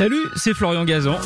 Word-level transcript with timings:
Salut, 0.00 0.30
c'est 0.34 0.54
Florian 0.54 0.86
Gazan. 0.86 1.18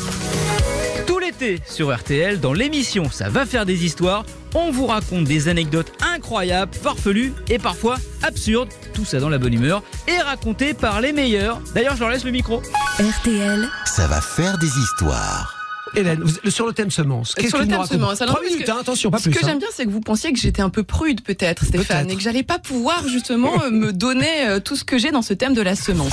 Tout 1.07 1.17
l'été 1.17 1.61
sur 1.65 1.95
RTL, 1.95 2.41
dans 2.41 2.51
l'émission 2.51 3.09
Ça 3.09 3.29
va 3.29 3.45
faire 3.45 3.65
des 3.65 3.85
histoires, 3.85 4.25
on 4.53 4.69
vous 4.69 4.85
raconte 4.85 5.23
des 5.23 5.47
anecdotes 5.47 5.93
incroyables, 6.13 6.73
farfelues 6.75 7.31
et 7.49 7.57
parfois 7.57 7.95
absurdes, 8.21 8.67
tout 8.93 9.05
ça 9.05 9.21
dans 9.21 9.29
la 9.29 9.37
bonne 9.37 9.53
humeur, 9.53 9.81
et 10.09 10.17
racontées 10.19 10.73
par 10.73 10.99
les 10.99 11.13
meilleurs. 11.13 11.61
D'ailleurs, 11.73 11.95
je 11.95 12.01
leur 12.01 12.09
laisse 12.09 12.25
le 12.25 12.31
micro. 12.31 12.61
RTL, 12.99 13.65
Ça 13.85 14.07
va 14.07 14.19
faire 14.19 14.57
des 14.57 14.67
histoires. 14.67 15.55
Hélène, 15.95 16.19
vous- 16.21 16.51
sur 16.51 16.67
le 16.67 16.73
thème 16.73 16.91
semence, 16.91 17.33
qu'est-ce 17.33 17.47
Sur 17.51 17.59
que 17.59 17.63
le 17.63 17.69
thème 17.69 17.85
semence, 17.85 18.21
alors, 18.21 18.41
minutes, 18.41 18.65
que- 18.65 18.71
hein, 18.71 18.77
attention, 18.81 19.09
pas 19.09 19.19
Ce 19.19 19.29
plus. 19.29 19.39
que 19.39 19.45
hein. 19.45 19.47
j'aime 19.51 19.59
bien, 19.59 19.69
c'est 19.73 19.85
que 19.85 19.89
vous 19.89 20.01
pensiez 20.01 20.33
que 20.33 20.39
j'étais 20.39 20.61
un 20.61 20.69
peu 20.69 20.83
prude, 20.83 21.21
peut-être, 21.23 21.63
Stéphane, 21.63 21.99
Peut-être. 21.99 22.11
et 22.11 22.15
que 22.17 22.21
j'allais 22.21 22.43
pas 22.43 22.59
pouvoir 22.59 23.07
justement 23.07 23.53
euh, 23.63 23.71
me 23.71 23.93
donner 23.93 24.47
euh, 24.47 24.59
tout 24.59 24.75
ce 24.75 24.83
que 24.83 24.97
j'ai 24.97 25.11
dans 25.11 25.21
ce 25.21 25.33
thème 25.33 25.53
de 25.53 25.61
la 25.61 25.77
semence. 25.77 26.11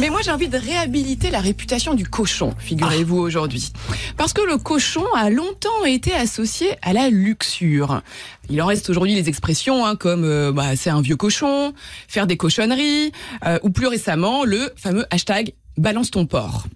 Mais 0.00 0.10
moi, 0.10 0.20
j'ai 0.22 0.32
envie 0.32 0.48
de 0.48 0.58
réhabiliter 0.58 1.30
la 1.30 1.38
réputation 1.38 1.94
du 1.94 2.04
cochon, 2.06 2.52
figurez-vous 2.58 3.16
aujourd'hui, 3.16 3.72
parce 4.16 4.32
que 4.32 4.42
le 4.42 4.58
cochon 4.58 5.04
a 5.14 5.30
longtemps 5.30 5.84
été 5.84 6.12
associé 6.12 6.70
à 6.82 6.92
la 6.92 7.10
luxure. 7.10 8.02
Il 8.50 8.60
en 8.60 8.66
reste 8.66 8.90
aujourd'hui 8.90 9.14
les 9.14 9.28
expressions 9.28 9.86
hein, 9.86 9.94
comme 9.94 10.24
euh, 10.24 10.50
bah, 10.50 10.74
c'est 10.74 10.90
un 10.90 11.00
vieux 11.00 11.16
cochon, 11.16 11.74
faire 12.08 12.26
des 12.26 12.36
cochonneries, 12.36 13.12
euh, 13.46 13.60
ou 13.62 13.70
plus 13.70 13.86
récemment 13.86 14.44
le 14.44 14.72
fameux 14.74 15.06
hashtag 15.10 15.54
balance 15.78 16.10
ton 16.10 16.26
porc. 16.26 16.66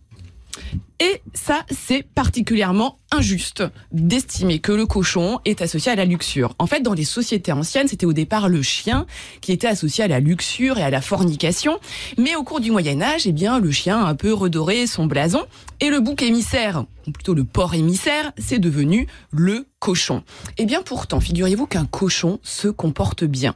Et 1.00 1.22
ça, 1.34 1.64
c'est 1.70 2.02
particulièrement 2.02 2.98
injuste 3.10 3.62
d'estimer 3.92 4.58
que 4.58 4.72
le 4.72 4.86
cochon 4.86 5.40
est 5.44 5.62
associé 5.62 5.92
à 5.92 5.96
la 5.96 6.04
luxure. 6.04 6.54
En 6.58 6.66
fait, 6.66 6.80
dans 6.80 6.94
les 6.94 7.04
sociétés 7.04 7.52
anciennes, 7.52 7.88
c'était 7.88 8.06
au 8.06 8.12
départ 8.12 8.48
le 8.48 8.62
chien 8.62 9.06
qui 9.40 9.52
était 9.52 9.66
associé 9.66 10.04
à 10.04 10.08
la 10.08 10.20
luxure 10.20 10.78
et 10.78 10.82
à 10.82 10.90
la 10.90 11.00
fornication. 11.00 11.78
Mais 12.16 12.36
au 12.36 12.42
cours 12.42 12.60
du 12.60 12.70
Moyen 12.70 13.00
Âge, 13.00 13.26
eh 13.26 13.32
bien, 13.32 13.58
le 13.58 13.70
chien 13.70 13.98
a 13.98 14.08
un 14.08 14.14
peu 14.14 14.32
redoré 14.32 14.86
son 14.86 15.06
blason 15.06 15.44
et 15.80 15.90
le 15.90 16.00
bouc 16.00 16.22
émissaire, 16.22 16.84
ou 17.06 17.12
plutôt 17.12 17.34
le 17.34 17.44
porc 17.44 17.74
émissaire, 17.74 18.32
c'est 18.36 18.58
devenu 18.58 19.06
le 19.30 19.66
cochon. 19.78 20.24
Eh 20.58 20.66
bien, 20.66 20.82
pourtant, 20.82 21.20
figurez-vous 21.20 21.66
qu'un 21.66 21.86
cochon 21.86 22.40
se 22.42 22.68
comporte 22.68 23.24
bien. 23.24 23.54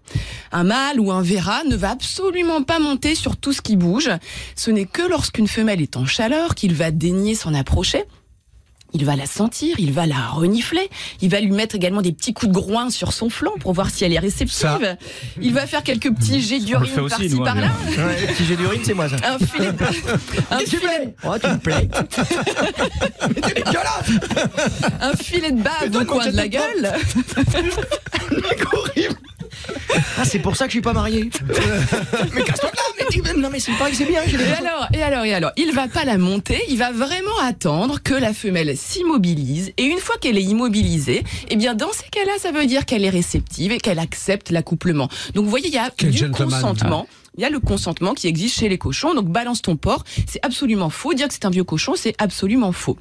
Un 0.52 0.64
mâle 0.64 1.00
ou 1.00 1.10
un 1.10 1.22
verra 1.22 1.64
ne 1.64 1.74
va 1.74 1.90
absolument 1.90 2.62
pas 2.62 2.78
monter 2.78 3.14
sur 3.14 3.36
tout 3.36 3.52
ce 3.52 3.60
qui 3.60 3.76
bouge. 3.76 4.10
Ce 4.54 4.70
n'est 4.70 4.86
que 4.86 5.02
lorsqu'une 5.02 5.48
femelle 5.48 5.82
est 5.82 5.96
en 5.96 6.06
chaleur 6.06 6.54
qu'il 6.54 6.74
va 6.74 6.90
daigner 6.90 7.34
s'en 7.34 7.54
approcher. 7.54 8.04
Il 8.94 9.04
va 9.04 9.16
la 9.16 9.26
sentir, 9.26 9.76
il 9.78 9.92
va 9.92 10.06
la 10.06 10.28
renifler, 10.28 10.90
il 11.20 11.30
va 11.30 11.40
lui 11.40 11.50
mettre 11.50 11.74
également 11.74 12.02
des 12.02 12.12
petits 12.12 12.34
coups 12.34 12.52
de 12.52 12.54
groin 12.54 12.90
sur 12.90 13.12
son 13.12 13.30
flanc 13.30 13.52
pour 13.60 13.72
voir 13.72 13.90
si 13.90 14.04
elle 14.04 14.12
est 14.12 14.18
réceptive. 14.18 14.52
Ça. 14.52 14.78
Il 15.40 15.54
va 15.54 15.66
faire 15.66 15.82
quelques 15.82 16.12
petits 16.12 16.42
jets 16.42 16.60
d'urine 16.60 17.08
par-ci 17.08 17.32
hein, 17.32 17.44
par-là. 17.44 17.70
Ouais, 17.88 18.26
petit 18.26 18.44
jet 18.44 18.56
d'urine, 18.56 18.82
c'est 18.84 18.94
moi 18.94 19.08
ça. 19.08 19.16
Un 19.24 19.38
filet, 19.38 19.72
de... 19.72 19.84
un, 20.50 20.58
filet... 20.58 21.14
Oh, 21.24 21.34
tu 21.40 21.48
me 21.48 21.58
plais. 21.58 21.88
un 25.00 25.16
filet 25.16 25.52
de 25.52 25.62
bave 25.62 26.02
au 26.02 26.04
coin 26.04 26.28
de 26.28 26.36
la 26.36 26.48
gueule. 26.48 26.92
Ah, 30.18 30.24
c'est 30.24 30.38
pour 30.38 30.56
ça 30.56 30.64
que 30.64 30.70
je 30.70 30.74
suis 30.74 30.82
pas 30.82 30.92
marié. 30.92 31.30
mais 32.32 32.42
casse-toi 32.42 32.70
non, 33.36 33.50
mais 33.50 33.60
c'est 33.60 33.72
pas 33.72 33.90
que 33.90 33.96
c'est 33.96 34.04
bien. 34.06 34.22
Et 34.22 34.34
alors, 34.52 34.88
et 34.92 35.02
alors, 35.02 35.24
et 35.24 35.34
alors, 35.34 35.52
il 35.56 35.72
va 35.72 35.88
pas 35.88 36.04
la 36.04 36.18
monter, 36.18 36.60
il 36.68 36.78
va 36.78 36.92
vraiment 36.92 37.38
attendre 37.42 38.00
que 38.02 38.14
la 38.14 38.32
femelle 38.32 38.76
s'immobilise. 38.76 39.72
Et 39.76 39.84
une 39.84 39.98
fois 39.98 40.16
qu'elle 40.20 40.38
est 40.38 40.42
immobilisée, 40.42 41.22
eh 41.50 41.56
bien, 41.56 41.74
dans 41.74 41.92
ces 41.92 42.08
cas-là, 42.10 42.32
ça 42.38 42.52
veut 42.52 42.66
dire 42.66 42.86
qu'elle 42.86 43.04
est 43.04 43.10
réceptive 43.10 43.72
et 43.72 43.78
qu'elle 43.78 43.98
accepte 43.98 44.50
l'accouplement. 44.50 45.08
Donc, 45.34 45.44
vous 45.44 45.50
voyez, 45.50 45.68
il 45.68 45.74
y 45.74 45.78
a 45.78 45.90
Quel 45.96 46.10
du 46.10 46.18
gentleman. 46.18 46.50
consentement. 46.50 47.06
Il 47.38 47.42
y 47.42 47.46
a 47.46 47.50
le 47.50 47.60
consentement 47.60 48.12
qui 48.12 48.28
existe 48.28 48.58
chez 48.58 48.68
les 48.68 48.76
cochons. 48.78 49.14
Donc, 49.14 49.28
balance 49.28 49.62
ton 49.62 49.76
porc, 49.76 50.04
c'est 50.26 50.44
absolument 50.44 50.90
faux. 50.90 51.14
Dire 51.14 51.28
que 51.28 51.34
c'est 51.34 51.46
un 51.46 51.50
vieux 51.50 51.64
cochon, 51.64 51.94
c'est 51.96 52.14
absolument 52.18 52.72
faux. 52.72 52.98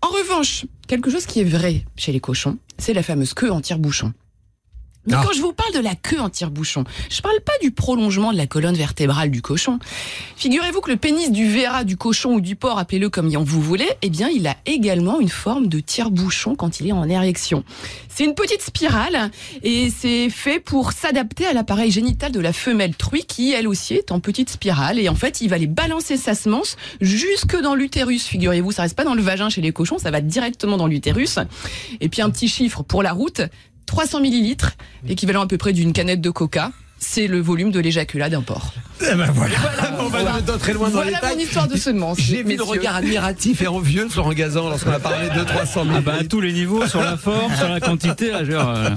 En 0.00 0.08
revanche, 0.08 0.66
quelque 0.86 1.10
chose 1.10 1.26
qui 1.26 1.40
est 1.40 1.44
vrai 1.44 1.84
chez 1.96 2.12
les 2.12 2.20
cochons, 2.20 2.56
c'est 2.78 2.92
la 2.92 3.02
fameuse 3.02 3.34
queue 3.34 3.50
en 3.50 3.60
tire-bouchon. 3.60 4.12
Mais 5.06 5.14
Ah. 5.14 5.22
quand 5.26 5.32
je 5.34 5.40
vous 5.40 5.52
parle 5.52 5.72
de 5.74 5.80
la 5.80 5.94
queue 5.94 6.20
en 6.20 6.30
tire-bouchon, 6.30 6.84
je 7.10 7.20
parle 7.20 7.40
pas 7.44 7.52
du 7.62 7.70
prolongement 7.70 8.32
de 8.32 8.36
la 8.38 8.46
colonne 8.46 8.74
vertébrale 8.74 9.30
du 9.30 9.42
cochon. 9.42 9.78
Figurez-vous 10.36 10.80
que 10.80 10.90
le 10.90 10.96
pénis 10.96 11.30
du 11.30 11.48
verra, 11.48 11.84
du 11.84 11.96
cochon 11.96 12.34
ou 12.34 12.40
du 12.40 12.56
porc, 12.56 12.78
appelez-le 12.78 13.10
comme 13.10 13.28
vous 13.34 13.60
voulez, 13.62 13.88
eh 14.02 14.10
bien, 14.10 14.28
il 14.28 14.46
a 14.46 14.56
également 14.66 15.20
une 15.20 15.28
forme 15.28 15.66
de 15.66 15.80
tire-bouchon 15.80 16.54
quand 16.54 16.80
il 16.80 16.88
est 16.88 16.92
en 16.92 17.08
érection. 17.08 17.64
C'est 18.08 18.24
une 18.24 18.34
petite 18.34 18.62
spirale 18.62 19.30
et 19.62 19.90
c'est 19.90 20.30
fait 20.30 20.60
pour 20.60 20.92
s'adapter 20.92 21.46
à 21.46 21.52
l'appareil 21.52 21.90
génital 21.90 22.30
de 22.32 22.40
la 22.40 22.52
femelle 22.52 22.94
truie 22.94 23.24
qui, 23.24 23.52
elle 23.52 23.66
aussi, 23.66 23.94
est 23.94 24.12
en 24.12 24.20
petite 24.20 24.50
spirale. 24.50 24.98
Et 24.98 25.08
en 25.08 25.14
fait, 25.16 25.40
il 25.40 25.48
va 25.48 25.56
aller 25.56 25.66
balancer 25.66 26.16
sa 26.16 26.34
semence 26.34 26.76
jusque 27.00 27.60
dans 27.60 27.74
l'utérus. 27.74 28.24
Figurez-vous, 28.26 28.72
ça 28.72 28.82
reste 28.82 28.96
pas 28.96 29.04
dans 29.04 29.14
le 29.14 29.22
vagin 29.22 29.48
chez 29.48 29.60
les 29.60 29.72
cochons, 29.72 29.98
ça 29.98 30.10
va 30.10 30.20
directement 30.20 30.76
dans 30.76 30.86
l'utérus. 30.86 31.38
Et 32.00 32.08
puis 32.08 32.22
un 32.22 32.30
petit 32.30 32.48
chiffre 32.48 32.82
pour 32.82 33.02
la 33.02 33.12
route, 33.12 33.42
300 33.86 34.20
millilitres, 34.20 34.72
équivalent 35.08 35.42
à 35.42 35.46
peu 35.46 35.58
près 35.58 35.72
d'une 35.72 35.92
canette 35.92 36.20
de 36.20 36.30
coca. 36.30 36.72
C'est 36.98 37.26
le 37.26 37.40
volume 37.40 37.70
de 37.70 37.80
l'éjaculat 37.80 38.30
d'un 38.30 38.42
porc. 38.42 38.74
Eh 39.00 39.14
ben 39.16 39.30
voilà, 39.34 39.54
on 39.98 40.04
va 40.04 40.20
Voilà. 40.20 40.40
dans 40.40 40.56
très 40.56 40.72
loin 40.72 40.88
dans 40.88 41.02
les 41.02 41.10
Voilà 41.10 41.18
mon 41.22 41.28
détails. 41.30 41.44
histoire 41.44 41.68
de 41.68 41.76
semence. 41.76 42.18
J'ai 42.20 42.42
vu 42.42 42.56
le 42.56 42.62
regard 42.62 42.96
admiratif 42.96 43.60
et 43.62 43.66
envieux 43.66 44.04
de 44.06 44.10
Florent 44.12 44.32
Gazan 44.32 44.68
lorsqu'on 44.68 44.92
a 44.92 45.00
parlé 45.00 45.28
de 45.30 45.42
300 45.44 45.84
000. 45.84 45.96
Ah 45.98 46.00
bah 46.00 46.14
à 46.20 46.24
tous 46.24 46.40
les 46.40 46.52
niveaux, 46.52 46.86
sur 46.86 47.00
la 47.02 47.16
forme, 47.16 47.54
sur 47.56 47.68
la 47.68 47.80
quantité, 47.80 48.30
là, 48.30 48.44
je, 48.44 48.52
euh, 48.52 48.90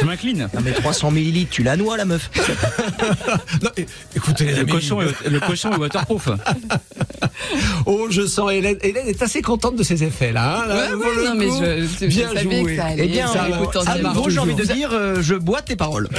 je 0.00 0.06
m'incline. 0.06 0.48
Non, 0.54 0.60
mais 0.64 0.72
300 0.72 1.10
millilitres, 1.10 1.50
tu 1.50 1.62
la 1.62 1.76
noies, 1.76 1.96
la 1.98 2.04
meuf. 2.06 2.30
Non, 3.62 3.70
écoutez 4.16 4.44
les 4.44 4.52
Le 4.54 4.60
amis, 4.60 4.72
cochon, 4.72 5.00
est, 5.02 5.28
le 5.28 5.40
cochon 5.40 5.72
est 5.72 5.76
waterproof. 5.76 6.28
oh 7.86 8.06
je 8.10 8.26
sens 8.26 8.50
Hélène. 8.52 8.76
Hélène 8.82 9.06
est 9.08 9.22
assez 9.22 9.42
contente 9.42 9.76
de 9.76 9.82
ses 9.82 10.04
effets 10.04 10.32
là. 10.32 10.62
hein, 10.64 10.66
là, 10.68 10.74
Ouais, 10.74 10.88
pour 10.92 11.00
ouais, 11.00 11.16
le 11.16 11.24
non, 11.24 11.34
mais 11.34 11.46
je, 11.48 11.86
je 12.00 12.06
Bien 12.06 12.28
savais 12.28 12.42
joué. 12.42 12.64
que 12.64 12.76
ça 12.76 12.84
allait. 12.86 13.04
Eh 13.04 13.08
bien, 13.08 13.26
ça 13.26 13.46
ça- 13.84 13.96
j'ai 14.28 14.38
envie 14.38 14.54
de 14.54 14.64
dire, 14.64 14.90
euh, 14.92 15.16
je 15.20 15.34
bois 15.34 15.60
tes 15.62 15.76
paroles. 15.76 16.08